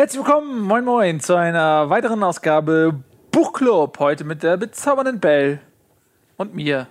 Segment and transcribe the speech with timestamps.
[0.00, 2.98] Herzlich willkommen, moin moin, zu einer weiteren Ausgabe
[3.32, 3.98] Buchclub.
[3.98, 5.60] Heute mit der bezaubernden Belle
[6.38, 6.86] und mir.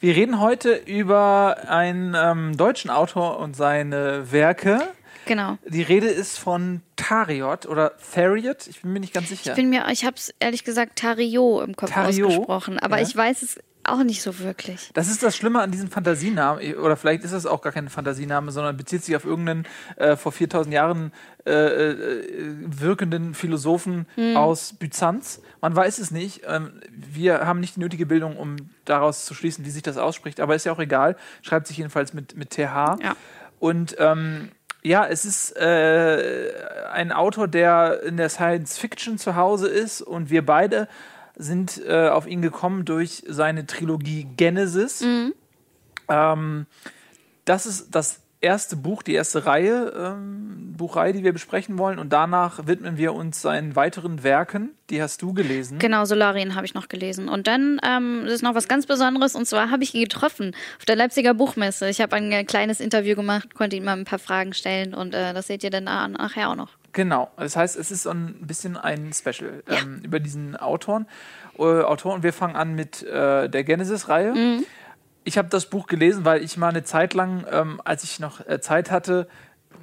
[0.00, 4.80] Wir reden heute über einen ähm, deutschen Autor und seine Werke.
[5.26, 5.56] Genau.
[5.68, 9.50] Die Rede ist von Tariot oder Thariot, ich bin mir nicht ganz sicher.
[9.50, 12.26] Ich bin mir, ich habe es ehrlich gesagt Tario im Kopf Tario?
[12.26, 13.06] ausgesprochen, aber Ja.
[13.06, 13.56] ich weiß es
[13.92, 14.90] auch nicht so wirklich.
[14.94, 18.52] Das ist das Schlimme an diesen Fantasienamen, oder vielleicht ist das auch gar kein Fantasiename,
[18.52, 21.12] sondern bezieht sich auf irgendeinen äh, vor 4000 Jahren
[21.46, 22.24] äh, äh,
[22.66, 25.40] wirkenden Philosophen aus Byzanz.
[25.60, 26.42] Man weiß es nicht.
[26.46, 30.40] Ähm, wir haben nicht die nötige Bildung, um daraus zu schließen, wie sich das ausspricht,
[30.40, 31.16] aber ist ja auch egal.
[31.42, 32.98] Schreibt sich jedenfalls mit, mit TH.
[33.02, 33.16] Ja.
[33.58, 34.50] Und ähm,
[34.82, 36.52] ja, es ist äh,
[36.92, 40.88] ein Autor, der in der Science Fiction zu Hause ist und wir beide
[41.38, 45.04] sind äh, auf ihn gekommen durch seine Trilogie Genesis.
[46.08, 46.66] Ähm,
[47.44, 51.98] das ist das erste Buch, die erste Reihe, ähm, Buchreihe, die wir besprechen wollen.
[51.98, 54.70] Und danach widmen wir uns seinen weiteren Werken.
[54.90, 55.78] Die hast du gelesen.
[55.80, 57.28] Genau, Solarien habe ich noch gelesen.
[57.28, 60.84] Und dann ähm, ist noch was ganz Besonderes, und zwar habe ich ihn getroffen auf
[60.84, 61.88] der Leipziger Buchmesse.
[61.88, 65.34] Ich habe ein kleines Interview gemacht, konnte ihm mal ein paar Fragen stellen und äh,
[65.34, 66.77] das seht ihr dann na- nachher auch noch.
[66.92, 67.30] Genau.
[67.36, 69.78] Das heißt, es ist so ein bisschen ein Special Ja.
[69.82, 71.06] ähm, über diesen Autoren.
[71.58, 72.14] Äh, Autor.
[72.14, 74.32] Und wir fangen an mit äh, der Genesis-Reihe.
[74.34, 74.64] Mhm.
[75.24, 78.46] Ich habe das Buch gelesen, weil ich mal eine Zeit lang, ähm, als ich noch
[78.46, 79.28] äh, Zeit hatte,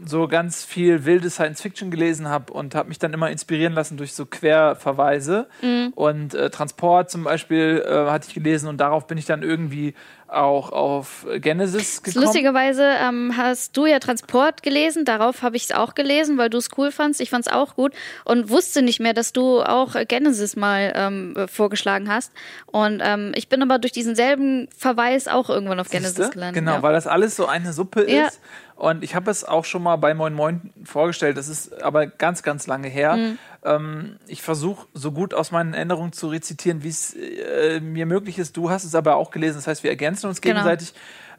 [0.03, 3.97] so ganz viel wilde Science Fiction gelesen habe und habe mich dann immer inspirieren lassen
[3.97, 5.47] durch so Querverweise.
[5.61, 5.93] Mhm.
[5.95, 9.93] Und äh, Transport zum Beispiel äh, hatte ich gelesen und darauf bin ich dann irgendwie
[10.27, 12.25] auch auf Genesis gekommen.
[12.25, 16.57] Lustigerweise ähm, hast du ja Transport gelesen, darauf habe ich es auch gelesen, weil du
[16.57, 17.21] es cool fandst.
[17.21, 21.35] Ich fand es auch gut und wusste nicht mehr, dass du auch Genesis mal ähm,
[21.35, 22.31] äh, vorgeschlagen hast.
[22.65, 26.31] Und ähm, ich bin aber durch diesen selben Verweis auch irgendwann auf Genesis Siehste?
[26.31, 26.55] gelandet.
[26.55, 26.81] Genau, ja.
[26.81, 28.27] weil das alles so eine Suppe Ja.
[28.27, 28.39] ist.
[28.75, 31.37] Und ich habe es auch schon mal bei Moin Moin vorgestellt.
[31.37, 33.15] Das ist aber ganz, ganz lange her.
[33.15, 33.37] Mhm.
[33.65, 38.37] Ähm, ich versuche so gut aus meinen Erinnerungen zu rezitieren, wie es äh, mir möglich
[38.39, 38.55] ist.
[38.55, 39.55] Du hast es aber auch gelesen.
[39.55, 40.55] Das heißt, wir ergänzen uns Genau.
[40.63, 40.93] gegenseitig.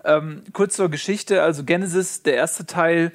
[0.04, 1.42] Ähm, kurz zur Geschichte.
[1.42, 3.12] Also Genesis, der erste Teil,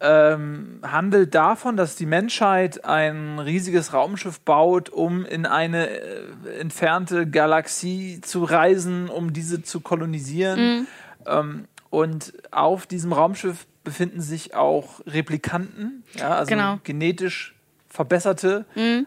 [0.00, 7.28] ähm, handelt davon, dass die Menschheit ein riesiges Raumschiff baut, um in eine äh, entfernte
[7.28, 10.86] Galaxie zu reisen, um diese zu kolonisieren.
[11.26, 16.78] Ähm, und auf diesem Raumschiff befinden sich auch Replikanten, ja, also Genau.
[16.84, 17.54] genetisch
[17.88, 18.64] verbesserte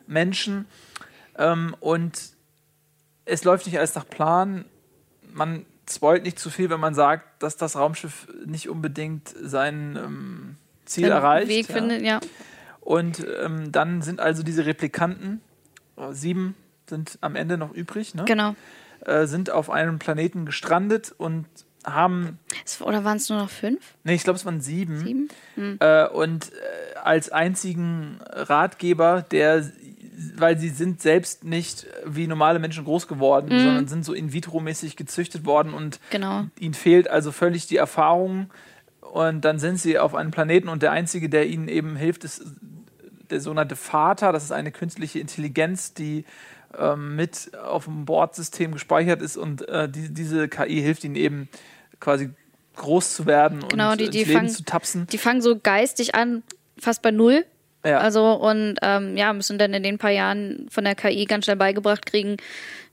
[0.07, 0.65] Menschen.
[1.37, 2.31] Ähm, und
[3.25, 4.65] es läuft nicht alles nach Plan.
[5.33, 10.55] Man spoilt nicht zu viel, wenn man sagt, dass das Raumschiff nicht unbedingt sein ähm,
[10.85, 11.47] Ziel Den erreicht.
[11.47, 11.75] Weg ja.
[11.75, 12.19] findet, ja.
[12.79, 15.41] Und ähm, dann sind also diese Replikanten,
[15.97, 16.55] äh, sieben
[16.89, 18.25] sind am Ende noch übrig, ne?
[18.25, 18.55] Genau.
[19.05, 21.45] äh, sind auf einem Planeten gestrandet und
[21.85, 22.39] haben,
[22.81, 23.79] oder waren es nur noch fünf?
[24.03, 24.99] nee, ich glaube, es waren sieben.
[24.99, 25.29] Sieben?
[25.79, 29.69] Äh, und äh, als einzigen Ratgeber, der,
[30.35, 34.95] weil sie sind selbst nicht wie normale Menschen groß geworden, sondern sind so in vitro-mäßig
[34.95, 36.45] gezüchtet worden und Genau.
[36.59, 38.49] ihnen fehlt also völlig die Erfahrung.
[38.99, 42.43] Und dann sind sie auf einem Planeten und der Einzige, der ihnen eben hilft, ist
[43.31, 44.31] der sogenannte Vater.
[44.31, 46.25] Das ist eine künstliche Intelligenz, die
[46.77, 51.49] ähm, mit auf dem Bordsystem gespeichert ist und äh, die, diese KI hilft ihnen eben
[51.99, 52.29] quasi
[52.77, 55.07] groß zu werden Genau, und die- die Leben fangen- zu tapsen.
[55.07, 56.43] Die fangen so geistig an,
[56.77, 57.45] fast bei null.
[57.85, 57.99] Ja.
[57.99, 61.57] Also und ähm, ja, müssen dann in den paar Jahren von der KI ganz schnell
[61.57, 62.37] beigebracht kriegen,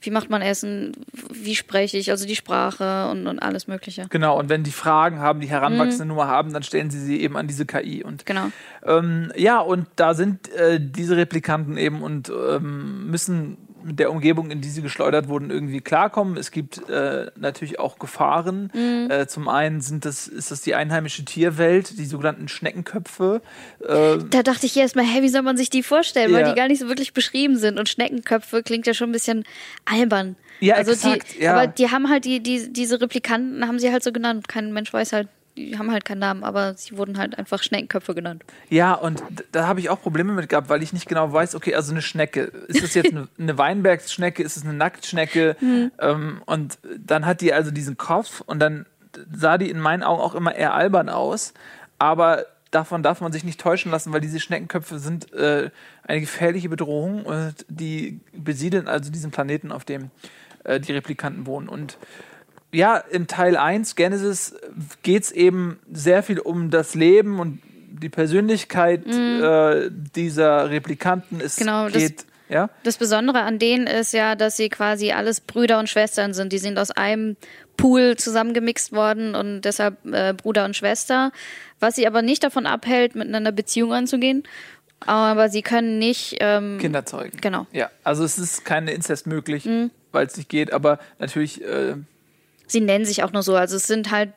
[0.00, 0.92] wie macht man Essen,
[1.32, 4.06] wie spreche ich, also die Sprache und, und alles Mögliche.
[4.10, 7.36] Genau, und wenn die Fragen haben, die heranwachsende Nummer haben, dann stellen sie sie eben
[7.36, 8.04] an diese KI.
[8.04, 8.46] Und Genau.
[8.84, 14.50] Ähm, ja, und da sind äh, diese Replikanten eben und ähm, müssen mit der Umgebung,
[14.50, 16.36] in die sie geschleudert wurden, irgendwie klarkommen.
[16.36, 18.70] Es gibt äh, natürlich auch Gefahren.
[19.10, 23.40] Äh, zum einen sind das, ist das die einheimische Tierwelt, die sogenannten Schneckenköpfe.
[23.80, 26.48] Äh, Da dachte ich erstmal, hey, wie soll man sich die vorstellen, weil Ja.
[26.50, 27.78] die gar nicht so wirklich beschrieben sind.
[27.78, 29.44] Und Schneckenköpfe klingt ja schon ein bisschen
[29.84, 30.36] albern.
[30.60, 31.54] Ja, also exakt, die, ja.
[31.54, 34.48] aber die haben halt die, die, diese Replikanten haben sie halt so genannt.
[34.48, 35.28] Kein Mensch weiß halt,
[35.58, 38.44] die haben halt keinen Namen, aber sie wurden halt einfach Schneckenköpfe genannt.
[38.70, 39.22] ja, und
[39.52, 42.02] da habe ich auch Probleme mit gehabt, weil ich nicht genau weiß, okay, also eine
[42.02, 45.56] Schnecke, ist das jetzt eine, eine Weinbergsschnecke, ist es eine Nacktschnecke?
[45.98, 48.86] Ähm, und dann hat die also diesen Kopf und dann
[49.32, 51.54] sah die in meinen Augen auch immer eher albern aus,
[51.98, 55.70] aber davon darf man sich nicht täuschen lassen, weil diese Schneckenköpfe sind äh,
[56.04, 60.10] eine gefährliche Bedrohung und die besiedeln also diesen Planeten, auf dem
[60.64, 61.68] äh, die Replikanten wohnen.
[61.68, 61.98] Und
[62.72, 64.54] ja, im Teil 1 Genesis
[65.02, 67.60] geht es eben sehr viel um das Leben und
[67.90, 71.40] die Persönlichkeit äh, dieser Replikanten.
[71.40, 71.60] Es Mhm.
[71.64, 72.70] Genau, das- geht Ja?
[72.82, 76.50] Das Besondere an denen ist ja, dass sie quasi alles Brüder und Schwestern sind.
[76.52, 77.36] Die sind aus einem
[77.76, 81.30] Pool zusammengemixt worden und deshalb äh, Bruder und Schwester.
[81.78, 84.44] Was sie aber nicht davon abhält, miteinander Beziehung anzugehen.
[85.00, 86.36] Aber sie können nicht.
[86.40, 87.36] Ähm, Kinder zeugen.
[87.40, 87.66] Genau.
[87.72, 89.68] Ja, also es ist keine Inzest möglich,
[90.12, 91.94] weil es nicht geht, aber natürlich, äh,
[92.68, 93.56] Sie nennen sich auch nur so.
[93.56, 94.30] Also es sind halt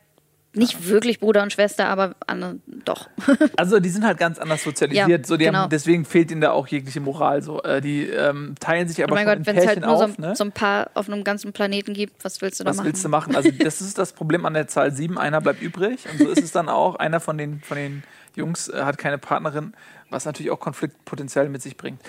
[0.54, 3.10] nicht wirklich Bruder und Schwester, aber an, doch.
[3.57, 5.10] also die sind halt ganz anders sozialisiert.
[5.10, 5.60] Ja, so, die genau.
[5.60, 7.42] haben, deswegen fehlt ihnen da auch jegliche Moral.
[7.42, 9.98] So, äh, die ähm, teilen sich aber oh mein schon Gott, wenn es halt nur
[9.98, 10.18] so, auf.
[10.18, 10.36] ne?
[10.36, 12.88] so ein paar auf einem ganzen Planeten gibt, was willst du Was da machen?
[12.88, 13.36] willst du machen?
[13.36, 15.18] Also das ist das Problem an der Zahl 7.
[15.18, 16.06] Einer bleibt übrig.
[16.12, 16.95] Und so ist es dann auch.
[16.95, 18.04] Einer von den, von den
[18.36, 19.74] Jungs äh, hat keine Partnerin,
[20.10, 22.01] was natürlich auch Konfliktpotenzial mit sich bringt.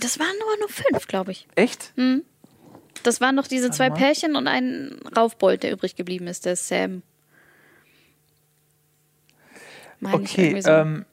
[0.00, 1.48] Das waren aber nur fünf, glaube ich.
[1.56, 1.92] Echt?
[3.02, 3.90] Das waren noch diese zwei.
[3.90, 7.02] Pärchen und ein Raufbold, der übrig geblieben ist, der Sam.
[10.00, 10.70] Meine Okay, so.
[10.70, 11.04] ähm,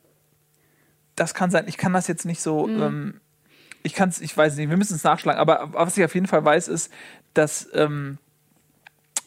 [1.15, 1.65] das kann sein.
[1.67, 2.67] Ich kann das jetzt nicht so.
[2.67, 2.81] Mhm.
[2.81, 3.21] Ähm,
[3.83, 5.39] ich kann es, ich weiß nicht, wir müssen es nachschlagen.
[5.39, 6.91] Aber was ich auf jeden Fall weiß, ist,
[7.33, 8.17] dass ähm,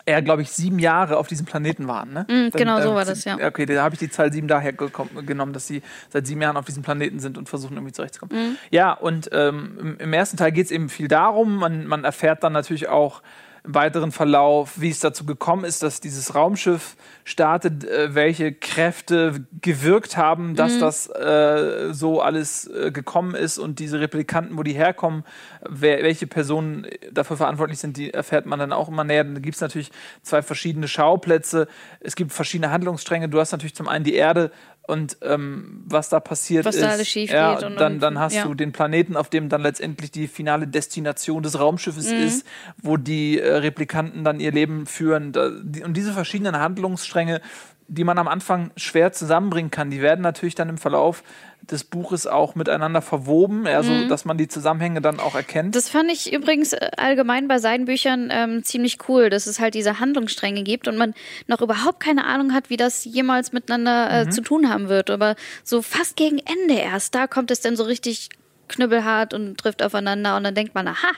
[0.08, 2.06] er, glaube ich, sieben Jahre auf diesem Planeten war.
[2.06, 2.26] Ne?
[2.30, 3.36] Mhm, genau so war sie- das, ja.
[3.46, 6.56] Okay, da habe ich die Zahl sieben daher gekommen, genommen, dass sie seit sieben Jahren
[6.56, 8.34] auf diesem Planeten sind und versuchen irgendwie zurechtzukommen.
[8.52, 8.56] Mhm.
[8.70, 11.56] Ja, und ähm, im, im ersten Teil geht es eben viel darum.
[11.56, 13.22] Man, man erfährt dann natürlich auch
[13.68, 19.46] im weiteren Verlauf, wie es dazu gekommen ist, dass dieses Raumschiff startet, äh, welche Kräfte
[19.60, 20.80] gewirkt haben, dass Mhm.
[20.80, 25.22] das äh, so alles äh, gekommen ist und diese Replikanten, wo die herkommen,
[25.68, 29.24] wer, welche Personen dafür verantwortlich sind, die erfährt man dann auch immer näher.
[29.24, 29.90] Dann gibt es natürlich
[30.22, 31.68] zwei verschiedene Schauplätze,
[32.00, 33.28] es gibt verschiedene Handlungsstränge.
[33.28, 34.50] Du hast natürlich zum einen die Erde
[34.88, 36.82] und ähm, was da passiert Was ist.
[36.82, 38.44] da alles schief ja, geht und- dann, dann hast ja.
[38.44, 42.16] du den Planeten, auf dem dann letztendlich die finale Destination des Raumschiffes Mhm.
[42.18, 42.46] ist,
[42.82, 45.32] wo die äh, Replikanten dann ihr Leben führen.
[45.32, 47.40] Da, die, und diese verschiedenen Handlungsstränge,
[47.88, 51.22] die man am Anfang schwer zusammenbringen kann, die werden natürlich dann im Verlauf
[51.62, 54.08] des Buches auch miteinander verwoben, also Mhm.
[54.08, 55.74] dass man die Zusammenhänge dann auch erkennt.
[55.74, 59.74] Das fand ich übrigens äh, allgemein bei seinen Büchern ähm, ziemlich cool, dass es halt
[59.74, 61.14] diese Handlungsstränge gibt und man
[61.46, 65.10] noch überhaupt keine Ahnung hat, wie das jemals miteinander äh, zu tun haben wird.
[65.10, 65.34] Aber
[65.64, 68.28] so fast gegen Ende erst, da kommt es dann so richtig
[68.68, 71.12] knüppelhart und trifft aufeinander und dann denkt man, aha.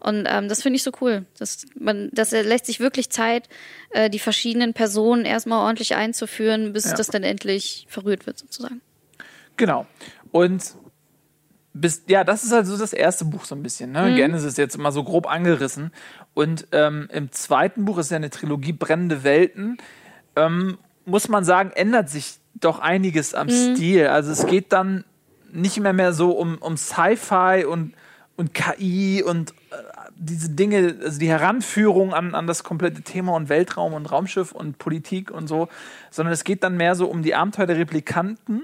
[0.00, 1.24] Und ähm, das finde ich so cool.
[1.38, 3.48] Das, man, das lässt sich wirklich Zeit,
[3.90, 6.94] äh, die verschiedenen Personen erstmal ordentlich einzuführen, bis Ja.
[6.94, 8.80] das dann endlich verrührt wird, sozusagen.
[9.56, 9.86] Genau.
[10.30, 10.74] Und
[11.74, 13.92] bis, ja, das ist also das erste Buch so ein bisschen.
[13.92, 14.14] Ne?
[14.14, 15.92] Genesis jetzt immer so grob angerissen.
[16.34, 19.78] Und ähm, im zweiten Buch ist ja eine Trilogie Brennende Welten.
[20.36, 24.08] Ähm, muss man sagen, ändert sich doch einiges am Stil.
[24.08, 25.04] Also es geht dann
[25.52, 27.94] nicht mehr mehr so um, um Sci-Fi und,
[28.36, 29.54] und KI und äh,
[30.16, 34.78] diese Dinge, also die Heranführung an, an das komplette Thema und Weltraum und Raumschiff und
[34.78, 35.68] Politik und so,
[36.10, 38.62] sondern es geht dann mehr so um die Abenteuer der Replikanten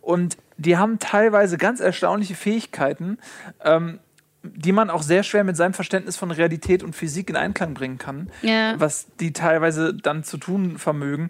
[0.00, 3.18] und die haben teilweise ganz erstaunliche Fähigkeiten,
[3.64, 4.00] ähm,
[4.42, 7.98] die man auch sehr schwer mit seinem Verständnis von Realität und Physik in Einklang bringen
[7.98, 8.74] kann, Ja.
[8.78, 11.28] was die teilweise dann zu tun vermögen.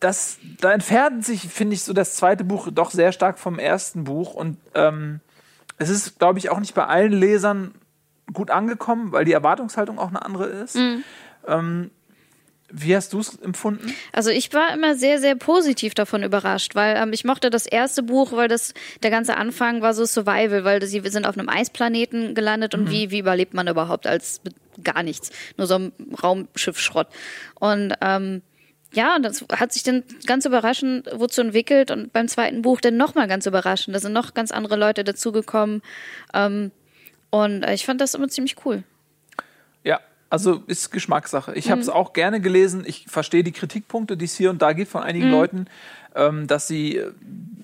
[0.00, 4.04] Das, da entfernt sich, finde ich, so das zweite Buch doch sehr stark vom ersten
[4.04, 5.20] Buch und ähm,
[5.78, 7.74] es ist, glaube ich, auch nicht bei allen Lesern
[8.32, 10.76] gut angekommen, weil die Erwartungshaltung auch eine andere ist.
[11.46, 11.90] Ähm,
[12.70, 13.94] wie hast du es empfunden?
[14.12, 18.02] Also ich war immer sehr, sehr positiv davon überrascht, weil ähm, ich mochte das erste
[18.02, 21.48] Buch, weil das der ganze Anfang war so Survival, weil sie wir sind auf einem
[21.48, 24.42] Eisplaneten gelandet und wie, wie überlebt man überhaupt als
[24.84, 25.92] gar nichts, nur so ein
[26.22, 27.08] Raumschiffschrott.
[27.54, 28.42] Und ähm,
[28.92, 33.28] ja, das hat sich dann ganz überraschend wozu entwickelt und beim zweiten Buch dann nochmal
[33.28, 33.94] ganz überraschend.
[33.94, 35.82] Da sind noch ganz andere Leute dazugekommen.
[36.32, 36.70] Ähm,
[37.30, 38.84] und äh, ich fand das immer ziemlich cool.
[40.30, 41.54] Also ist Geschmackssache.
[41.54, 41.70] Ich Mhm.
[41.70, 42.84] habe es auch gerne gelesen.
[42.86, 45.32] Ich verstehe die Kritikpunkte, die es hier und da gibt von einigen Mhm.
[45.32, 45.66] Leuten,
[46.14, 47.12] ähm, dass sie äh,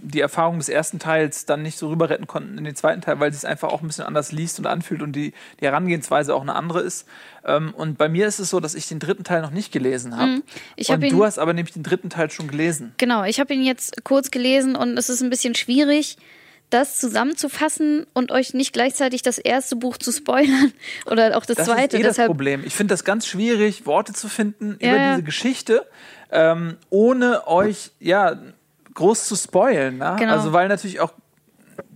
[0.07, 3.19] die Erfahrung des ersten Teils dann nicht so rüber retten konnten in den zweiten Teil,
[3.21, 6.35] weil sie es einfach auch ein bisschen anders liest und anfühlt und die, die Herangehensweise
[6.35, 7.07] auch eine andere ist.
[7.45, 10.17] Ähm, und bei mir ist es so, dass ich den dritten Teil noch nicht gelesen
[10.17, 10.31] habe.
[10.33, 10.43] Mhm.
[10.89, 12.93] Hab und du hast aber nämlich den dritten Teil schon gelesen.
[12.99, 16.17] Genau, ich habe ihn jetzt kurz gelesen und es ist ein bisschen schwierig,
[16.71, 20.73] das zusammenzufassen und euch nicht gleichzeitig das erste Buch zu spoilern
[21.07, 21.97] oder auch das, Das zweite.
[21.97, 22.63] ist eh das Deshalb, Problem.
[22.65, 25.11] Ich finde das ganz schwierig, Worte zu finden Ja, über ja.
[25.13, 25.87] diese Geschichte,
[26.31, 28.37] ähm, ohne euch ja
[28.95, 29.99] groß zu spoilen.
[29.99, 30.17] Ne?
[30.19, 30.33] Genau.
[30.33, 31.13] Also weil natürlich auch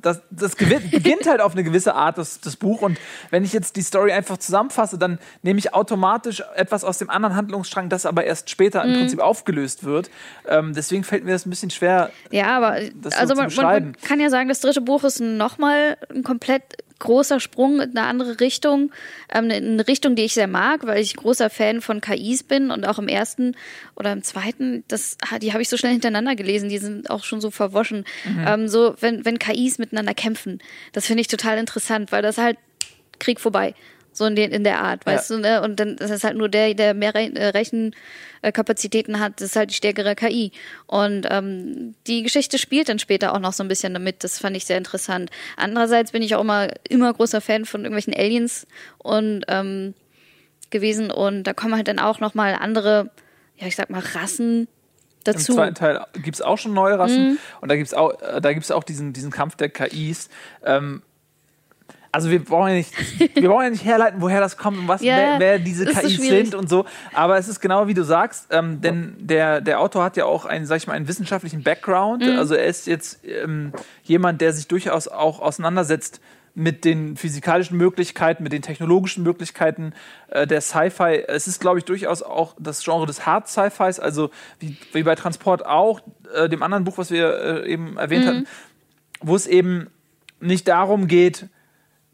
[0.01, 2.99] das, das beginnt halt auf eine gewisse Art das, das Buch und
[3.31, 7.37] wenn ich jetzt die Story einfach zusammenfasse, dann nehme ich automatisch etwas aus dem anderen
[7.37, 8.93] Handlungsstrang, das aber erst später Mhm.
[8.93, 10.11] im Prinzip aufgelöst wird.
[10.47, 12.11] Ähm, deswegen fällt mir das ein bisschen schwer.
[12.31, 15.21] ja, aber das so also zu man, man kann ja sagen, das dritte Buch ist
[15.21, 16.63] nochmal ein komplett
[16.99, 18.93] großer Sprung in eine andere Richtung,
[19.33, 22.71] ähm, in eine Richtung, die ich sehr mag, weil ich großer Fan von KIs bin
[22.71, 23.57] und auch im ersten
[23.95, 27.41] oder im zweiten, das, die habe ich so schnell hintereinander gelesen, die sind auch schon
[27.41, 28.05] so verwoschen.
[28.25, 28.45] Mhm.
[28.47, 30.61] Ähm, so, wenn, wenn KIs miteinander kämpfen,
[30.93, 32.59] das finde ich total interessant, weil das halt
[33.19, 33.75] Krieg vorbei.
[34.19, 35.37] So in, den, in der Art, weißt ja.
[35.37, 35.63] du, ne?
[35.63, 39.71] Und dann ist es halt nur der, der mehr äh, Rechenkapazitäten hat, das ist halt
[39.71, 40.53] die stärkere KI.
[40.87, 44.25] Und ähm, die Geschichte spielt dann später auch noch so ein bisschen damit.
[44.25, 45.31] Das fand ich sehr interessant.
[45.57, 48.67] Andererseits bin ich auch immer, immer großer Fan von irgendwelchen Aliens
[48.99, 49.95] und ähm,
[50.71, 51.11] gewesen.
[51.11, 53.11] Und da kommen halt dann auch nochmal andere,
[53.57, 54.69] ja, ich sag mal, Rassen
[55.25, 55.53] dazu.
[55.53, 57.39] Im zweiten Teil gibt es auch schon neue Rassen mhm.
[57.61, 60.29] und da gibt es auch, äh, da gibt's auch diesen, diesen Kampf der KIs.
[60.65, 61.03] Ähm,
[62.19, 62.93] also wir brauchen ja nicht,
[63.37, 66.17] wir brauchen ja nicht herleiten, woher das kommt und was, ja, wer, wer, diese KIs
[66.17, 66.85] so sind und so.
[67.13, 70.45] Aber es ist genau wie du sagst, ähm, denn der, der Autor hat ja auch
[70.45, 72.27] einen, sag ich mal, einen wissenschaftlichen Background.
[72.27, 72.37] Mhm.
[72.37, 73.73] Also er ist jetzt ähm,
[74.03, 76.21] jemand, der sich durchaus auch auseinandersetzt
[76.57, 79.93] mit den physikalischen Möglichkeiten, mit den technologischen Möglichkeiten
[80.27, 81.23] äh, der Sci-Fi.
[81.29, 85.15] Es ist, glaube ich, durchaus auch das Genre des Hard Sci-Fis, also wie, wie bei
[85.15, 86.01] Transport auch,
[86.35, 88.29] äh, dem anderen Buch, was wir äh, eben erwähnt mhm.
[88.29, 88.47] hatten,
[89.21, 89.87] wo es eben
[90.41, 91.47] nicht darum geht,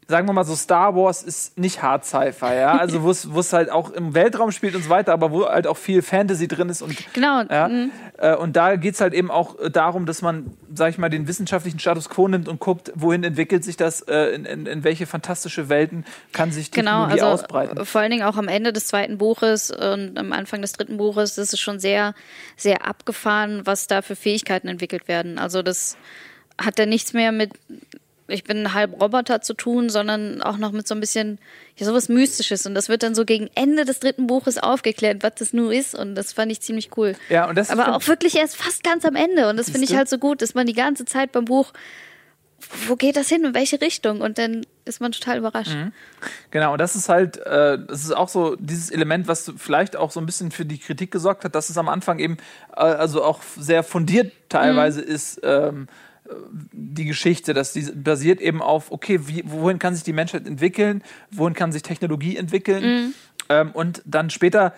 [0.07, 3.09] sagen wir mal so, Star Wars ist nicht Hard Sci-Fi, ja, also wo
[3.39, 6.47] es halt auch im Weltraum spielt und so weiter, aber wo halt auch viel Fantasy
[6.47, 7.41] drin ist und genau.
[7.41, 7.91] Ja, mhm.
[8.17, 11.27] äh, und da geht es halt eben auch darum, dass man, sag ich mal, den
[11.27, 15.07] wissenschaftlichen Status quo nimmt und guckt, wohin entwickelt sich das, äh, in, in, in, welche
[15.07, 17.85] fantastische Welten kann sich Technologie genau, also ausbreiten.
[17.85, 21.35] Vor allen Dingen auch am Ende des zweiten Buches und am Anfang des dritten Buches,
[21.35, 22.13] das ist schon sehr,
[22.57, 25.39] sehr abgefahren, was da für Fähigkeiten entwickelt werden.
[25.39, 25.97] Also das
[26.61, 27.51] hat ja nichts mehr mit
[28.27, 31.37] ich bin halb Roboter zu tun, sondern auch noch mit so ein bisschen,
[31.75, 32.65] ja, sowas Mystisches.
[32.65, 35.93] Und das wird dann so gegen Ende des dritten Buches aufgeklärt, was das nun ist.
[35.93, 37.15] Und das fand ich ziemlich cool.
[37.29, 39.49] Ja, und das Aber auch wirklich erst fast ganz am Ende.
[39.49, 41.71] Und das finde ich halt so gut, dass man die ganze Zeit beim Buch,
[42.87, 44.21] wo geht das hin, in welche Richtung?
[44.21, 45.75] Und dann ist man total überrascht.
[45.75, 45.91] Mhm.
[46.49, 50.09] Genau, und das ist halt, äh, das ist auch so dieses Element, was vielleicht auch
[50.09, 52.37] so ein bisschen für die Kritik gesorgt hat, dass es am Anfang eben,
[52.75, 55.07] äh, also auch sehr fundiert teilweise mhm.
[55.07, 55.41] ist.
[55.43, 55.87] Ähm,
[56.71, 61.03] die Geschichte, dass die basiert eben auf, okay, wie, wohin kann sich die Menschheit entwickeln,
[61.31, 63.13] wohin kann sich Technologie entwickeln mhm.
[63.49, 64.73] ähm, und dann später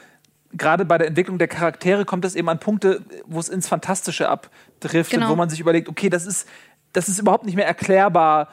[0.54, 4.30] gerade bei der Entwicklung der Charaktere kommt es eben an Punkte, wo es ins Fantastische
[4.30, 5.30] abdriftet, genau.
[5.30, 6.48] wo man sich überlegt, okay, das ist,
[6.94, 8.50] das ist überhaupt nicht mehr erklärbar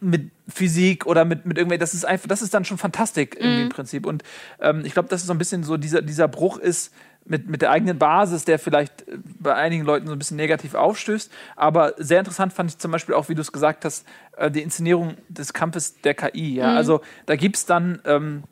[0.00, 3.62] mit Physik oder mit, mit irgendwie, das ist einfach, das ist dann schon Fantastik mhm.
[3.62, 4.06] im Prinzip.
[4.06, 4.22] Und
[4.60, 6.92] ähm, ich glaube, dass es so ein bisschen so dieser, dieser Bruch ist,
[7.24, 10.74] mit, mit der eigenen Basis, der vielleicht äh, bei einigen Leuten so ein bisschen negativ
[10.74, 11.30] aufstößt.
[11.56, 14.62] Aber sehr interessant fand ich zum Beispiel auch, wie du es gesagt hast, äh, die
[14.62, 16.56] Inszenierung des Kampfes der KI.
[16.56, 16.72] Ja?
[16.72, 16.76] Mhm.
[16.76, 18.44] Also da gibt es dann, ähm,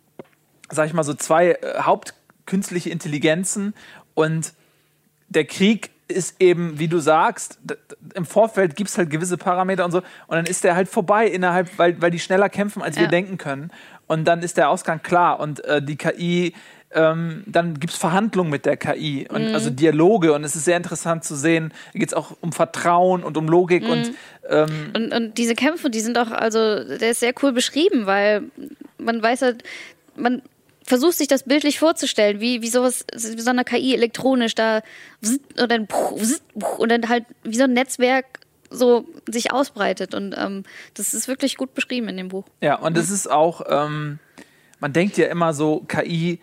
[0.70, 3.74] sag ich mal, so zwei äh, hauptkünstliche Intelligenzen
[4.14, 4.52] und
[5.28, 7.58] der Krieg ist eben, wie du sagst,
[8.14, 11.26] im Vorfeld gibt es halt gewisse Parameter und so, und dann ist der halt vorbei
[11.26, 13.02] innerhalb, weil, weil die schneller kämpfen, als ja.
[13.02, 13.70] wir denken können.
[14.06, 16.54] Und dann ist der Ausgang klar und äh, die KI
[16.92, 19.54] ähm, dann gibt es Verhandlungen mit der KI und mhm.
[19.54, 23.22] also Dialoge und es ist sehr interessant zu sehen, da geht es auch um Vertrauen
[23.22, 23.90] und um Logik mhm.
[23.90, 24.10] und,
[24.48, 28.44] ähm und und diese Kämpfe, die sind auch, also der ist sehr cool beschrieben, weil
[28.98, 29.64] man weiß halt,
[30.16, 30.42] man
[30.82, 34.80] versucht sich das bildlich vorzustellen, wie, wie sowas, wie so eine KI elektronisch da
[35.60, 35.86] und dann,
[36.78, 38.24] und dann halt wie so ein Netzwerk
[38.70, 40.64] so sich ausbreitet und ähm,
[40.94, 42.44] das ist wirklich gut beschrieben in dem Buch.
[42.60, 44.18] Ja, und es ist auch, ähm,
[44.80, 46.40] man denkt ja immer so, KI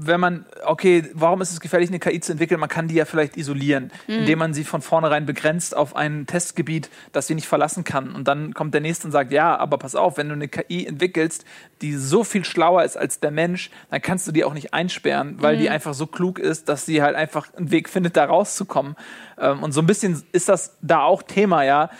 [0.00, 2.60] wenn man, okay, warum ist es gefährlich, eine KI zu entwickeln?
[2.60, 4.14] Man kann die ja vielleicht isolieren, mhm.
[4.14, 8.14] indem man sie von vornherein begrenzt auf ein Testgebiet, das sie nicht verlassen kann.
[8.14, 10.86] Und dann kommt der Nächste und sagt, ja, aber pass auf, wenn du eine KI
[10.86, 11.44] entwickelst,
[11.82, 15.36] die so viel schlauer ist als der Mensch, dann kannst du die auch nicht einsperren,
[15.40, 15.60] weil mhm.
[15.60, 18.96] die einfach so klug ist, dass sie halt einfach einen Weg findet, da rauszukommen.
[19.38, 21.90] Ähm, und so ein bisschen ist das da auch Thema, ja.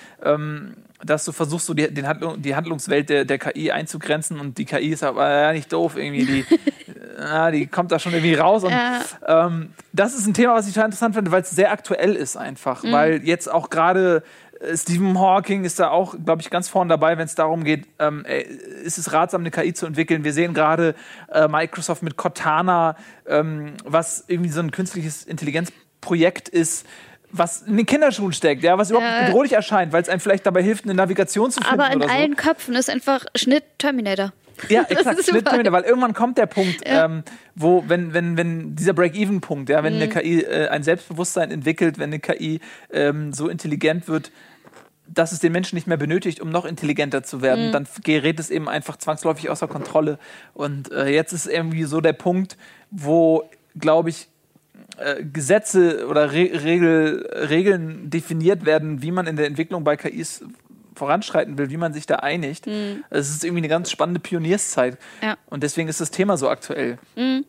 [1.05, 4.89] Dass du versuchst, so die, Handlung, die Handlungswelt der, der KI einzugrenzen und die KI
[4.89, 6.45] ist aber ja nicht doof irgendwie, die,
[7.19, 8.65] ja, die kommt da schon irgendwie raus.
[8.65, 9.01] Und, ja.
[9.27, 12.37] ähm, das ist ein Thema, was ich total interessant finde, weil es sehr aktuell ist
[12.37, 12.93] einfach, mhm.
[12.93, 14.25] weil jetzt auch gerade
[14.61, 17.87] äh, Stephen Hawking ist da auch, glaube ich, ganz vorne dabei, wenn es darum geht,
[17.99, 18.25] ähm,
[18.85, 20.25] ist es ratsam, eine KI zu entwickeln.
[20.25, 20.95] Wir sehen gerade
[21.33, 26.87] äh, Microsoft mit Cortana, ähm, was irgendwie so ein künstliches Intelligenzprojekt ist,
[27.31, 30.47] was in den Kinderschuhen steckt, ja, was überhaupt nicht bedrohlich erscheint, weil es einem vielleicht
[30.47, 31.81] dabei hilft, eine Navigation zu finden.
[31.81, 34.33] Aber in allen Köpfen ist einfach Schnitt Terminator.
[34.69, 37.05] Ja, exakt, Schnitt Terminator, weil irgendwann kommt der Punkt, ja.
[37.05, 37.23] ähm,
[37.55, 40.03] wo, wenn, wenn, wenn dieser Break-Even-Punkt, ja, wenn mhm.
[40.03, 42.61] eine KI äh, ein Selbstbewusstsein entwickelt, wenn eine KI
[42.93, 44.33] ähm, so intelligent wird,
[45.07, 47.73] dass es den Menschen nicht mehr benötigt, um noch intelligenter zu werden, mhm.
[47.73, 50.19] dann gerät es eben einfach zwangsläufig außer Kontrolle.
[50.55, 52.57] Und äh, jetzt ist irgendwie so der Punkt,
[52.91, 54.29] wo, glaube ich,
[54.97, 60.45] äh, Gesetze oder Re Regel, Regeln definiert werden, wie man in der Entwicklung bei KIs
[60.95, 62.67] voranschreiten will, wie man sich da einigt.
[62.67, 63.05] Mhm.
[63.11, 64.99] Es ist irgendwie eine ganz spannende Pionierszeit.
[65.23, 65.37] Ja.
[65.47, 66.99] Und deswegen ist das Thema so aktuell.
[67.17, 67.45] Mhm.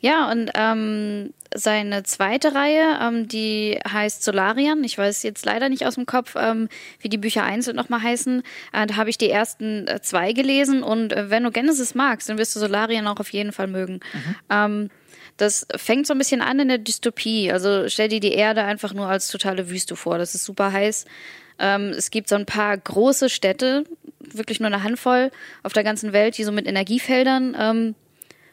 [0.00, 4.84] Ja, und ähm, seine zweite Reihe, ähm, die heißt Solarian.
[4.84, 6.68] Ich weiß jetzt leider nicht aus dem Kopf, ähm,
[7.00, 8.42] wie die Bücher einzeln nochmal heißen.
[8.72, 12.28] Äh, da habe ich die ersten äh, zwei gelesen und äh, wenn du Genesis magst,
[12.28, 14.00] dann wirst du Solarian auch auf jeden Fall mögen.
[14.50, 14.90] Mhm.
[15.36, 17.52] Das fängt so ein bisschen an in der Dystopie.
[17.52, 20.18] Also stell dir die Erde einfach nur als totale Wüste vor.
[20.18, 21.04] Das ist super heiß.
[21.58, 23.84] Ähm, es gibt so ein paar große Städte,
[24.20, 25.30] wirklich nur eine Handvoll
[25.62, 27.94] auf der ganzen Welt, die so mit Energiefeldern ähm,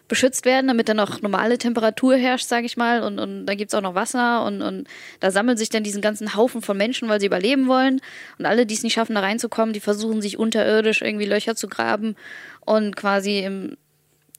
[0.08, 3.02] beschützt werden, damit dann auch normale Temperatur herrscht, sage ich mal.
[3.04, 4.88] Und, und da gibt's auch noch Wasser und, und
[5.20, 8.02] da sammeln sich dann diesen ganzen Haufen von Menschen, weil sie überleben wollen.
[8.38, 11.68] Und alle, die es nicht schaffen, da reinzukommen, die versuchen sich unterirdisch irgendwie Löcher zu
[11.68, 12.16] graben
[12.62, 13.78] und quasi im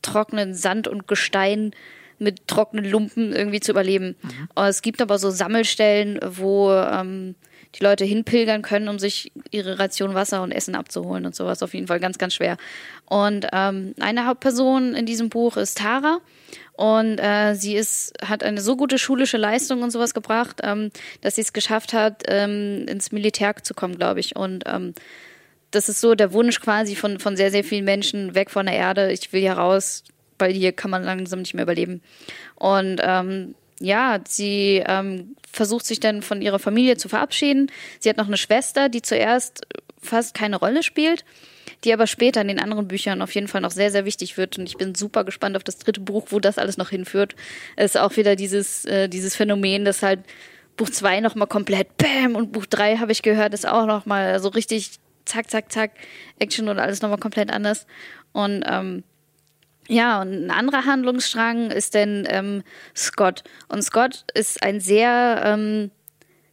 [0.02, 1.72] trockenen Sand und Gestein
[2.18, 4.16] mit trockenen Lumpen irgendwie zu überleben.
[4.22, 4.48] Mhm.
[4.62, 7.34] Es gibt aber so Sammelstellen, wo ähm,
[7.74, 11.62] die Leute hinpilgern können, um sich ihre Ration Wasser und Essen abzuholen und sowas.
[11.62, 12.56] Auf jeden Fall ganz, ganz schwer.
[13.06, 16.20] Und ähm, eine Hauptperson in diesem Buch ist Tara.
[16.76, 20.90] Und äh, sie ist, hat eine so gute schulische Leistung und sowas gebracht, ähm,
[21.20, 24.34] dass sie es geschafft hat, ähm, ins Militär zu kommen, glaube ich.
[24.34, 24.94] Und ähm,
[25.70, 28.76] das ist so der Wunsch quasi von, von sehr, sehr vielen Menschen weg von der
[28.76, 29.12] Erde.
[29.12, 30.04] Ich will hier raus,
[30.38, 32.02] weil hier kann man langsam nicht mehr überleben.
[32.56, 37.70] Und ähm, ja, sie ähm, versucht sich dann von ihrer Familie zu verabschieden.
[37.98, 39.66] Sie hat noch eine Schwester, die zuerst
[40.00, 41.24] fast keine Rolle spielt,
[41.82, 44.58] die aber später in den anderen Büchern auf jeden Fall noch sehr, sehr wichtig wird.
[44.58, 47.34] Und ich bin super gespannt auf das dritte Buch, wo das alles noch hinführt.
[47.76, 50.20] Es ist auch wieder dieses, äh, dieses Phänomen, dass halt
[50.76, 54.48] Buch zwei nochmal komplett Bäm und Buch drei habe ich gehört, ist auch nochmal so
[54.48, 55.92] richtig zack, zack, zack,
[56.38, 57.86] Action und alles nochmal komplett anders.
[58.32, 59.04] Und ähm,
[59.88, 62.62] ja, und ein anderer Handlungsstrang ist denn ähm,
[62.96, 63.44] Scott.
[63.68, 65.90] Und Scott ist ein sehr, ähm,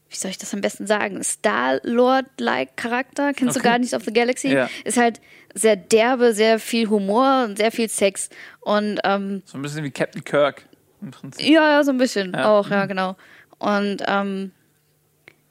[0.10, 3.34] wie soll ich das am besten sagen, Star-Lord-like Charakter.
[3.34, 3.64] Kennst okay.
[3.64, 4.50] du gar nicht of the Galaxy?
[4.50, 4.70] Ja.
[4.84, 5.22] Ist halt
[5.54, 8.30] sehr derbe, sehr viel Humor und sehr viel Sex.
[8.60, 10.66] Und ähm, so ein bisschen wie Captain Kirk
[11.02, 11.48] im Prinzip.
[11.48, 12.50] Ja, ja, so ein bisschen ja.
[12.50, 13.16] auch, ja, genau.
[13.60, 14.52] Und ähm,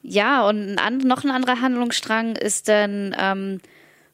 [0.03, 3.61] ja, und ein, noch ein anderer Handlungsstrang ist dann ähm,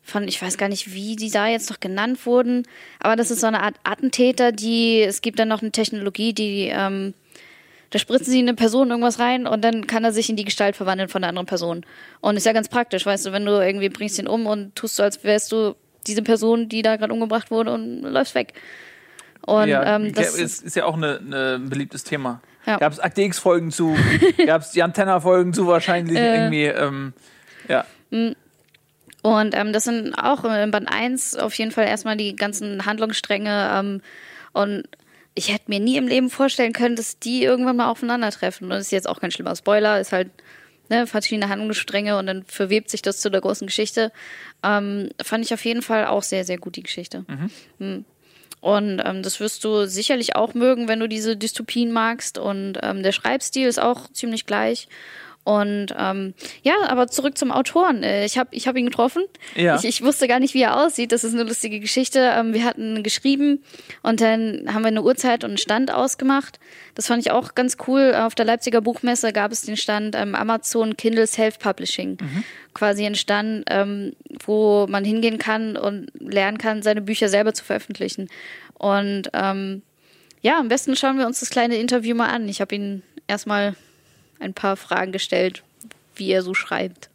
[0.08, 2.64] von, ich weiß gar nicht, wie die da jetzt noch genannt wurden,
[3.00, 6.70] aber das ist so eine Art Attentäter, die, es gibt dann noch eine Technologie, die,
[6.72, 7.14] ähm,
[7.90, 10.46] da spritzen sie in eine Person irgendwas rein und dann kann er sich in die
[10.46, 11.86] Gestalt verwandeln von der anderen Person.
[12.20, 14.96] Und ist ja ganz praktisch, weißt du, wenn du irgendwie bringst ihn um und tust
[14.96, 18.54] so, als wärst du diese Person, die da gerade umgebracht wurde und läufst weg.
[19.42, 22.42] Und ja, ähm, das ist, ist ja auch ein beliebtes Thema.
[22.66, 22.78] Ja.
[22.78, 23.96] Gab es Akte X-Folgen zu,
[24.46, 27.14] gab es die Antenna-Folgen zu wahrscheinlich äh, irgendwie, ähm,
[27.70, 27.86] ja.
[29.28, 33.70] Und ähm, das sind auch in Band 1 auf jeden Fall erstmal die ganzen Handlungsstränge.
[33.74, 34.02] Ähm,
[34.54, 34.88] und
[35.36, 38.68] ich hätte mir nie im Leben vorstellen können, dass die irgendwann mal aufeinandertreffen.
[38.68, 40.30] Und das ist jetzt auch kein schlimmer Spoiler, ist halt
[40.90, 44.14] ne, verschiedene Handlungsstränge und dann verwebt sich das zu der großen Geschichte.
[44.64, 47.26] Ähm, fand ich auf jeden Fall auch sehr, sehr gut, die Geschichte.
[47.28, 47.50] Mhm.
[47.80, 48.06] Hm.
[48.62, 52.38] Und ähm, das wirst du sicherlich auch mögen, wenn du diese Dystopien magst.
[52.38, 54.88] Und ähm, der Schreibstil ist auch ziemlich gleich.
[55.48, 58.04] Und ähm, ja, aber zurück zum Autoren.
[58.04, 59.24] Äh, ich habe ich hab ihn getroffen.
[59.56, 59.78] Ja.
[59.78, 61.14] Ich, ich wusste gar nicht, wie er aussieht.
[61.14, 62.20] Das ist eine lustige Geschichte.
[62.20, 63.64] Ähm, wir hatten geschrieben
[64.04, 66.60] und dann haben wir eine Uhrzeit und einen Stand ausgemacht.
[66.96, 68.14] Das fand ich auch ganz cool.
[68.14, 72.18] Auf der Leipziger Buchmesse gab es den Stand ähm, Amazon Kindle Self-Publishing.
[72.20, 72.44] Mhm.
[72.74, 77.64] Quasi ein Stand, ähm, wo man hingehen kann und lernen kann, seine Bücher selber zu
[77.64, 78.28] veröffentlichen.
[78.74, 79.82] Und ähm,
[80.42, 82.50] ja, am besten schauen wir uns das kleine Interview mal an.
[82.50, 83.78] Ich habe ihn erstmal
[84.40, 85.64] ein paar Fragen gestellt,
[86.16, 87.10] wie er so schreibt.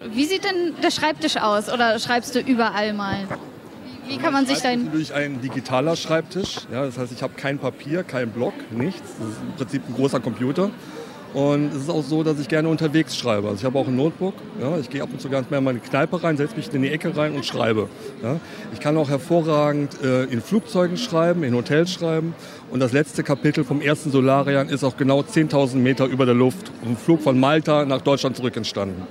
[0.00, 3.26] Wie sieht denn der Schreibtisch aus oder schreibst du überall mal?
[4.06, 4.84] Wie kann man sich dein.
[4.84, 6.58] natürlich ein digitaler Schreibtisch.
[6.70, 9.16] Ja, das heißt, ich habe kein Papier, kein Block, nichts.
[9.18, 10.70] Das ist im Prinzip ein großer Computer.
[11.36, 13.48] Und es ist auch so, dass ich gerne unterwegs schreibe.
[13.48, 14.32] Also ich habe auch ein Notebook.
[14.58, 16.80] Ja, ich gehe ab und zu ganz mehr in meine Kneipe rein, setze mich in
[16.80, 17.90] die Ecke rein und schreibe.
[18.22, 18.40] Ja,
[18.72, 22.34] ich kann auch hervorragend äh, in Flugzeugen schreiben, in Hotels schreiben.
[22.70, 26.72] Und das letzte Kapitel vom ersten Solarian ist auch genau 10.000 Meter über der Luft,
[26.82, 29.02] im Flug von Malta nach Deutschland zurück entstanden.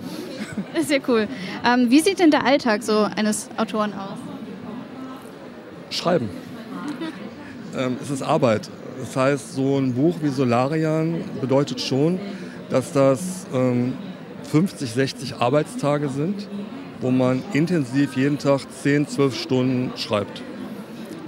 [0.74, 1.28] Das ist ja cool.
[1.64, 4.18] Ähm, wie sieht denn der Alltag so eines Autoren aus?
[5.92, 6.32] Schreiben.
[7.78, 8.68] ähm, es ist Arbeit.
[9.00, 12.20] Das heißt, so ein Buch wie Solarian bedeutet schon,
[12.70, 13.94] dass das ähm,
[14.52, 16.48] 50, 60 Arbeitstage sind,
[17.02, 20.42] wo man intensiv jeden Tag 10, 12 Stunden schreibt.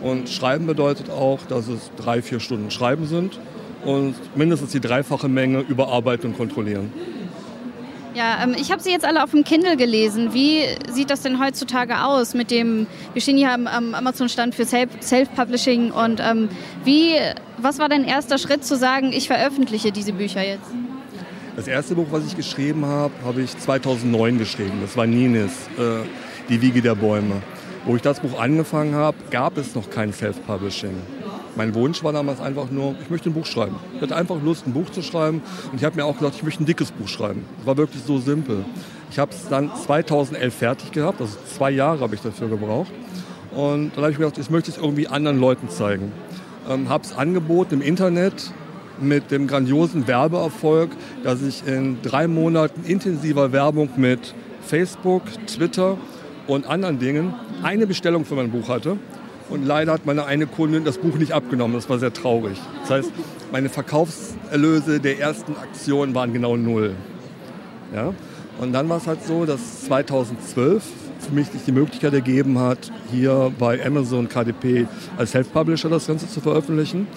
[0.01, 3.39] Und Schreiben bedeutet auch, dass es drei, vier Stunden Schreiben sind
[3.83, 6.91] und mindestens die dreifache Menge überarbeiten und kontrollieren.
[8.17, 10.33] Ja, ähm, ich habe sie jetzt alle auf dem Kindle gelesen.
[10.33, 14.65] Wie sieht das denn heutzutage aus mit dem, wir stehen hier am, am Amazon-Stand für
[14.65, 16.49] Self-Publishing und ähm,
[16.83, 17.13] wie,
[17.59, 20.69] was war dein erster Schritt zu sagen, ich veröffentliche diese Bücher jetzt?
[21.55, 24.79] Das erste Buch, was ich geschrieben habe, habe ich 2009 geschrieben.
[24.81, 26.05] Das war Nines, äh,
[26.49, 27.41] Die Wiege der Bäume.
[27.85, 30.95] Wo ich das Buch angefangen habe, gab es noch kein Self-Publishing.
[31.55, 33.77] Mein Wunsch war damals einfach nur, ich möchte ein Buch schreiben.
[33.95, 35.41] Ich hatte einfach Lust, ein Buch zu schreiben.
[35.71, 37.43] Und ich habe mir auch gesagt, ich möchte ein dickes Buch schreiben.
[37.57, 38.63] Das war wirklich so simpel.
[39.09, 42.91] Ich habe es dann 2011 fertig gehabt, also zwei Jahre habe ich dafür gebraucht.
[43.55, 46.11] Und dann habe ich gedacht, ich möchte es irgendwie anderen Leuten zeigen.
[46.69, 48.51] Ähm, habe es angeboten im Internet
[48.99, 50.91] mit dem grandiosen Werbeerfolg,
[51.23, 55.97] dass ich in drei Monaten intensiver Werbung mit Facebook, Twitter
[56.47, 58.97] und anderen Dingen eine Bestellung für mein Buch hatte.
[59.49, 61.75] Und leider hat meine eine Kundin das Buch nicht abgenommen.
[61.75, 62.59] Das war sehr traurig.
[62.81, 63.11] Das heißt,
[63.51, 66.95] meine Verkaufserlöse der ersten Aktion waren genau null.
[67.95, 68.13] Ja?
[68.59, 72.91] Und dann war es halt so, dass 2012 für mich sich die Möglichkeit ergeben hat,
[73.11, 77.07] hier bei Amazon KDP als Self-Publisher das Ganze zu veröffentlichen.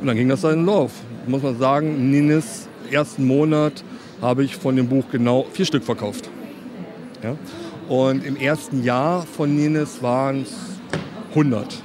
[0.00, 0.92] Und dann ging das seinen Lauf.
[1.26, 3.84] Muss man sagen, Nines ersten Monat
[4.20, 6.28] habe ich von dem Buch genau vier Stück verkauft.
[7.22, 7.36] Ja?
[7.88, 10.54] Und im ersten Jahr von Nines waren es
[11.30, 11.82] 100.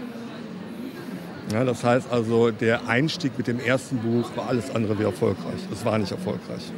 [1.51, 5.59] Ja, das heißt also, der Einstieg mit dem ersten Buch war alles andere wie erfolgreich.
[5.71, 6.71] Es war nicht erfolgreich.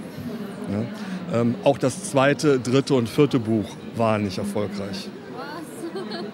[0.72, 0.84] Ja.
[1.34, 3.66] Ähm, auch das zweite, dritte und vierte Buch
[3.96, 5.10] waren nicht erfolgreich.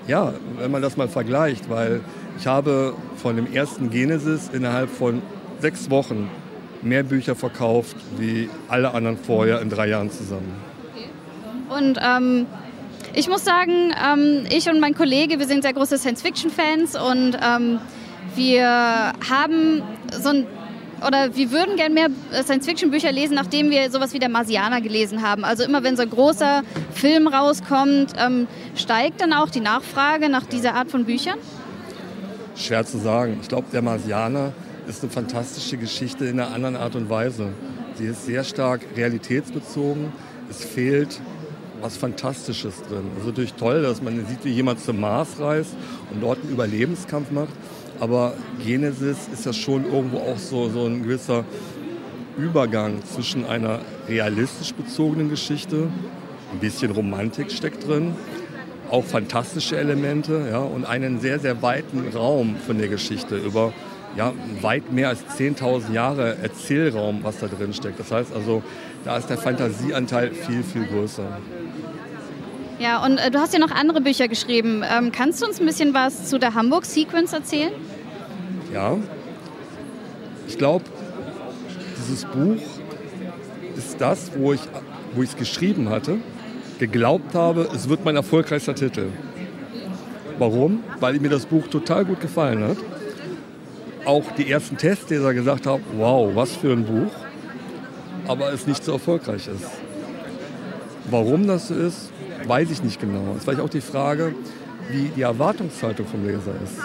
[0.07, 2.01] Ja, wenn man das mal vergleicht, weil
[2.37, 5.21] ich habe von dem ersten Genesis innerhalb von
[5.59, 6.29] sechs Wochen
[6.81, 10.53] mehr Bücher verkauft wie alle anderen vorher in drei Jahren zusammen.
[11.69, 12.45] Und ähm,
[13.13, 17.79] ich muss sagen, ähm, ich und mein Kollege, wir sind sehr große Science-Fiction-Fans und ähm,
[18.35, 19.81] wir haben
[20.11, 20.47] so ein
[21.05, 22.07] oder wir würden gerne mehr
[22.43, 25.43] Science-Fiction-Bücher lesen, nachdem wir sowas wie der Marsianer gelesen haben.
[25.43, 30.45] Also immer wenn so ein großer Film rauskommt, ähm, steigt dann auch die Nachfrage nach
[30.45, 31.37] dieser Art von Büchern?
[32.55, 33.39] Schwer zu sagen.
[33.41, 34.53] Ich glaube, der Marsianer
[34.87, 37.53] ist eine fantastische Geschichte in einer anderen Art und Weise.
[37.95, 40.11] Sie ist sehr stark realitätsbezogen.
[40.49, 41.21] Es fehlt
[41.81, 43.11] was Fantastisches drin.
[43.15, 45.75] Es ist natürlich toll, dass man sieht, wie jemand zum Mars reist
[46.11, 47.53] und dort einen Überlebenskampf macht.
[47.99, 48.33] Aber
[48.63, 51.43] Genesis ist ja schon irgendwo auch so, so ein gewisser
[52.37, 55.89] Übergang zwischen einer realistisch bezogenen Geschichte,
[56.53, 58.13] ein bisschen Romantik steckt drin,
[58.89, 63.73] auch fantastische Elemente ja, und einen sehr, sehr weiten Raum von der Geschichte über
[64.15, 67.99] ja, weit mehr als 10.000 Jahre Erzählraum, was da drin steckt.
[67.99, 68.63] Das heißt also,
[69.05, 71.27] da ist der Fantasieanteil viel, viel größer.
[72.79, 74.83] Ja, und äh, du hast ja noch andere Bücher geschrieben.
[74.89, 77.73] Ähm, kannst du uns ein bisschen was zu der Hamburg Sequence erzählen?
[78.73, 78.97] Ja.
[80.47, 80.85] Ich glaube,
[81.97, 82.57] dieses Buch
[83.75, 84.61] ist das, wo ich
[85.15, 86.17] wo es geschrieben hatte,
[86.77, 89.07] geglaubt habe, es wird mein erfolgreichster Titel.
[90.37, 90.83] Warum?
[90.99, 92.77] Weil mir das Buch total gut gefallen hat.
[94.05, 97.11] Auch die ersten Testleser gesagt haben, wow, was für ein Buch,
[98.27, 99.65] aber es nicht so erfolgreich ist.
[101.09, 102.11] Warum das so ist,
[102.45, 103.35] weiß ich nicht genau.
[103.35, 104.33] Es vielleicht auch die Frage,
[104.91, 106.79] wie die Erwartungshaltung vom Leser ist.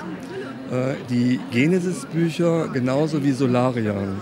[0.71, 4.17] Äh, die Genesis-Bücher, genauso wie Solarian,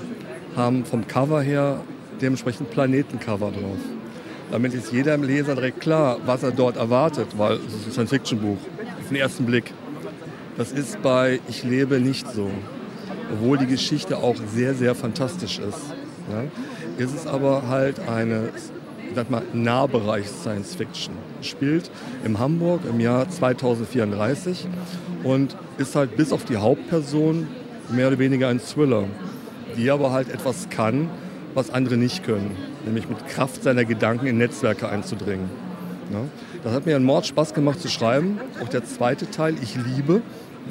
[0.57, 1.81] haben vom Cover her
[2.21, 3.79] dementsprechend Planetencover drauf.
[4.51, 8.59] Damit ist jedem Leser direkt klar, was er dort erwartet, weil es ist ein Science-Fiction-Buch,
[9.01, 9.73] auf den ersten Blick.
[10.59, 12.51] Das ist bei Ich lebe nicht so,
[13.33, 15.95] obwohl die Geschichte auch sehr, sehr fantastisch ist.
[16.99, 18.51] Ist es aber halt eine
[19.15, 21.15] sag mal, Nahbereich Science Fiction.
[21.41, 21.91] Spielt
[22.25, 24.67] in Hamburg im Jahr 2034
[25.25, 27.47] und ist halt bis auf die Hauptperson
[27.91, 29.05] mehr oder weniger ein Thriller,
[29.77, 31.09] die aber halt etwas kann,
[31.55, 35.51] was andere nicht können, nämlich mit Kraft seiner Gedanken in Netzwerke einzudringen.
[36.13, 36.21] Ja,
[36.65, 38.39] das hat mir einen Mord Spaß gemacht zu schreiben.
[38.63, 40.23] Auch der zweite Teil, Ich liebe,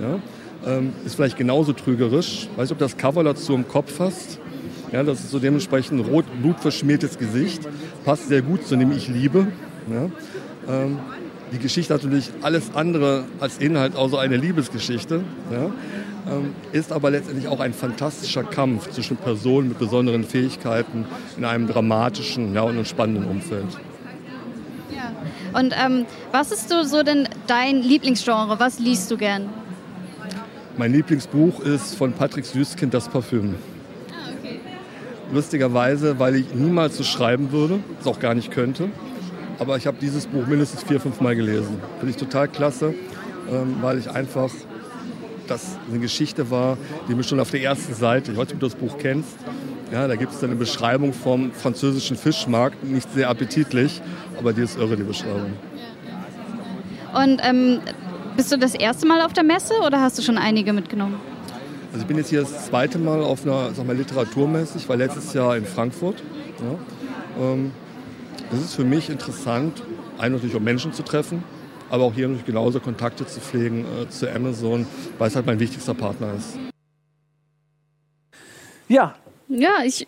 [0.01, 0.19] ja,
[0.65, 2.47] ähm, ist vielleicht genauso trügerisch.
[2.55, 4.39] Weiß nicht, ob das Cover dazu im Kopf hast.
[4.91, 7.61] Ja, das ist so dementsprechend rot blutverschmiertes Gesicht.
[8.03, 9.47] Passt sehr gut zu dem Ich liebe.
[9.89, 10.09] Ja.
[10.73, 10.99] Ähm,
[11.53, 15.21] die Geschichte hat natürlich alles andere als Inhalt, außer eine Liebesgeschichte.
[15.51, 15.71] Ja.
[16.31, 21.05] Ähm, ist aber letztendlich auch ein fantastischer Kampf zwischen Personen mit besonderen Fähigkeiten
[21.37, 23.65] in einem dramatischen ja, und spannenden Umfeld.
[24.93, 25.11] Ja.
[25.59, 28.59] Und ähm, was ist so denn dein Lieblingsgenre?
[28.59, 29.49] Was liest du gern?
[30.77, 33.55] Mein Lieblingsbuch ist von Patrick Süßkind, Das Parfüm
[35.33, 38.89] lustigerweise, weil ich niemals so schreiben würde, es auch gar nicht könnte.
[39.59, 41.79] Aber ich habe dieses Buch mindestens vier, fünf Mal gelesen.
[41.99, 42.93] Finde ich total klasse,
[43.51, 44.49] ähm, weil ich einfach,
[45.47, 48.59] das eine Geschichte war, die mir schon auf der ersten Seite, ich weiß nicht, ob
[48.59, 49.37] du das Buch kennst,
[49.91, 54.01] ja, da gibt es eine Beschreibung vom französischen Fischmarkt, nicht sehr appetitlich,
[54.39, 55.53] aber die ist irre, die Beschreibung.
[57.13, 57.81] Und ähm,
[58.37, 61.19] bist du das erste Mal auf der Messe oder hast du schon einige mitgenommen?
[61.91, 64.77] Also ich bin jetzt hier das zweite Mal auf einer sag mal, Literaturmesse.
[64.77, 66.23] Ich war letztes Jahr in Frankfurt.
[66.59, 67.43] Ja.
[67.43, 67.71] Ähm,
[68.53, 69.83] es ist für mich interessant,
[70.17, 71.43] ein natürlich um Menschen zu treffen,
[71.89, 75.59] aber auch hier natürlich genauso Kontakte zu pflegen äh, zu Amazon, weil es halt mein
[75.59, 76.57] wichtigster Partner ist.
[78.87, 79.15] Ja.
[79.49, 80.07] Ja, ich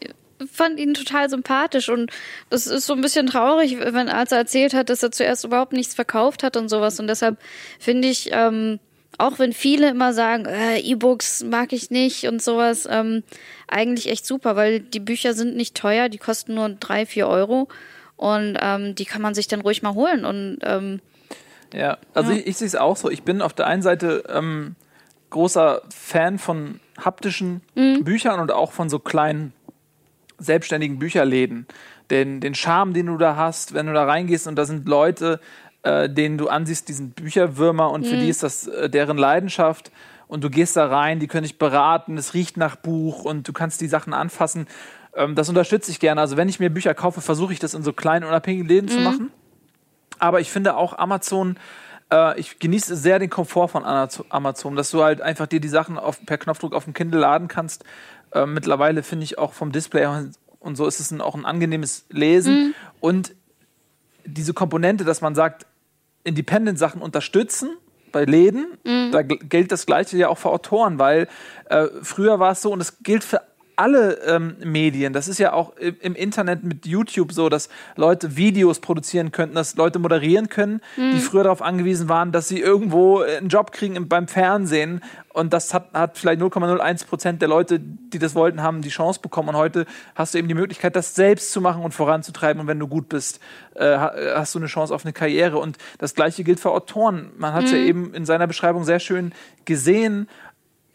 [0.51, 2.11] fand ihn total sympathisch und
[2.49, 5.73] das ist so ein bisschen traurig, wenn als er erzählt hat, dass er zuerst überhaupt
[5.73, 7.37] nichts verkauft hat und sowas und deshalb
[7.77, 8.79] finde ich, ähm,
[9.17, 13.23] auch wenn viele immer sagen, äh, E-Books mag ich nicht und sowas, ähm,
[13.67, 17.67] eigentlich echt super, weil die Bücher sind nicht teuer, die kosten nur drei, vier Euro
[18.15, 20.99] und ähm, die kann man sich dann ruhig mal holen und ähm,
[21.73, 22.37] ja, also ja.
[22.37, 23.09] ich, ich sehe es auch so.
[23.09, 24.75] Ich bin auf der einen Seite ähm,
[25.31, 28.03] großer Fan von haptischen mhm.
[28.03, 29.53] Büchern und auch von so kleinen
[30.37, 31.67] selbstständigen Bücherläden.
[32.09, 35.39] Den, den Charme, den du da hast, wenn du da reingehst und da sind Leute,
[35.83, 38.09] äh, denen du ansiehst, diesen Bücherwürmer und mhm.
[38.09, 39.91] für die ist das äh, deren Leidenschaft
[40.27, 43.53] und du gehst da rein, die können dich beraten, es riecht nach Buch und du
[43.53, 44.67] kannst die Sachen anfassen.
[45.15, 46.21] Ähm, das unterstütze ich gerne.
[46.21, 48.91] Also wenn ich mir Bücher kaufe, versuche ich das in so kleinen, unabhängigen Läden mhm.
[48.91, 49.31] zu machen.
[50.19, 51.57] Aber ich finde auch Amazon
[52.13, 55.97] äh, ich genieße sehr den Komfort von Amazon, dass du halt einfach dir die Sachen
[55.97, 57.83] auf, per Knopfdruck auf dem Kindle laden kannst.
[58.31, 60.07] Äh, mittlerweile finde ich auch vom Display
[60.59, 62.53] und so ist es ein, auch ein angenehmes Lesen.
[62.53, 62.75] Mhm.
[62.99, 63.35] Und
[64.25, 65.65] diese Komponente, dass man sagt,
[66.23, 67.77] Independent-Sachen unterstützen
[68.11, 69.11] bei Läden, mhm.
[69.11, 71.27] da gilt das Gleiche ja auch für Autoren, weil
[71.69, 73.41] äh, früher war es so und es gilt für
[73.75, 75.13] alle ähm, Medien.
[75.13, 79.75] Das ist ja auch im Internet mit YouTube so, dass Leute Videos produzieren könnten, dass
[79.75, 81.11] Leute moderieren können, mhm.
[81.13, 85.01] die früher darauf angewiesen waren, dass sie irgendwo einen Job kriegen beim Fernsehen.
[85.33, 89.19] Und das hat, hat vielleicht 0,01 Prozent der Leute, die das wollten, haben die Chance
[89.19, 89.49] bekommen.
[89.49, 92.61] Und heute hast du eben die Möglichkeit, das selbst zu machen und voranzutreiben.
[92.61, 93.39] Und wenn du gut bist,
[93.73, 95.57] äh, hast du eine Chance auf eine Karriere.
[95.57, 97.31] Und das Gleiche gilt für Autoren.
[97.37, 97.77] Man hat es mhm.
[97.77, 99.33] ja eben in seiner Beschreibung sehr schön
[99.65, 100.27] gesehen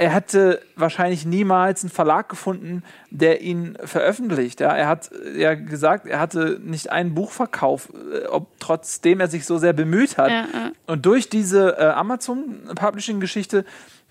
[0.00, 4.60] er hätte wahrscheinlich niemals einen Verlag gefunden, der ihn veröffentlicht.
[4.60, 9.44] Ja, er hat ja gesagt, er hatte nicht einen Buchverkauf, äh, ob trotzdem er sich
[9.44, 10.30] so sehr bemüht hat.
[10.30, 10.70] Ja, ja.
[10.86, 13.64] Und durch diese äh, Amazon Publishing Geschichte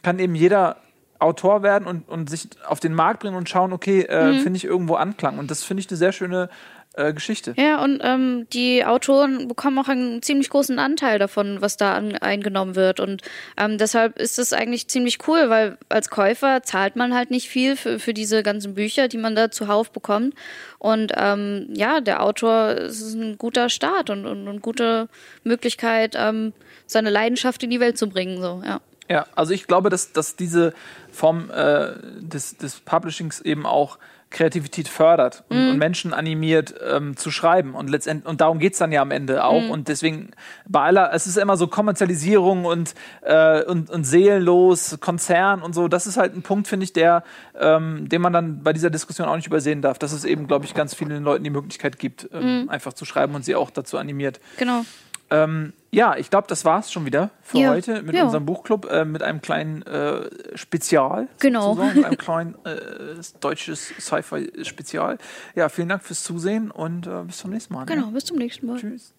[0.04, 0.76] kann eben jeder
[1.20, 4.40] Autor werden und, und sich auf den Markt bringen und schauen, okay, äh, mhm.
[4.42, 5.40] finde ich irgendwo Anklang.
[5.40, 6.50] Und das finde ich eine sehr schöne
[6.98, 7.54] äh, Geschichte.
[7.58, 12.16] Ja, und ähm, die Autoren bekommen auch einen ziemlich großen Anteil davon, was da an,
[12.18, 13.00] eingenommen wird.
[13.00, 13.22] Und
[13.58, 17.76] ähm, deshalb ist es eigentlich ziemlich cool, weil als Käufer zahlt man halt nicht viel
[17.76, 20.34] für, für diese ganzen Bücher, die man da zuhauf bekommt.
[20.80, 25.08] Und ähm, ja, der Autor ist ein guter Start und, und, und gute
[25.44, 26.54] Möglichkeit, ähm,
[26.86, 28.42] seine Leidenschaft in die Welt zu bringen.
[28.42, 28.82] So, ja.
[29.10, 30.74] Ja, also ich glaube, dass, dass diese
[31.12, 33.98] Form äh, des, des Publishings eben auch
[34.30, 35.70] Kreativität fördert und, mhm.
[35.72, 37.76] und Menschen animiert ähm, zu schreiben.
[37.76, 39.62] Und letztendlich, und darum geht es dann ja am Ende auch.
[39.62, 39.72] Mhm.
[39.72, 40.32] Und deswegen,
[40.68, 45.88] bei aller, es ist immer so Kommerzialisierung und, äh, und, und seelenlos, Konzern und so,
[45.88, 47.24] das ist halt ein Punkt, finde ich, der,
[47.58, 49.98] ähm, den man dann bei dieser Diskussion auch nicht übersehen darf.
[49.98, 52.70] Dass es eben, glaube ich, ganz vielen Leuten die Möglichkeit gibt, ähm, mhm.
[52.70, 54.42] einfach zu schreiben und sie auch dazu animiert.
[54.58, 54.84] Genau.
[55.30, 57.70] Ähm, ja, ich glaube, das war es schon wieder für ja.
[57.70, 58.26] heute mit ja.
[58.26, 61.28] unserem Buchclub, äh, mit einem kleinen äh, Spezial.
[61.40, 61.76] Genau.
[61.76, 65.18] Mit einem kleinen äh, deutsches Sci-Fi-Spezial.
[65.56, 67.82] Ja, vielen Dank fürs Zusehen und äh, bis zum nächsten Mal.
[67.82, 67.86] Ne?
[67.86, 68.80] Genau, bis zum nächsten Mal.
[68.80, 69.14] Tschüss.